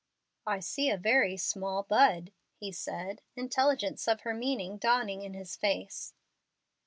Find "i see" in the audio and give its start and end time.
0.47-0.89